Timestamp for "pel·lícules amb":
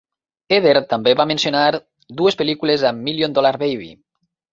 2.39-3.05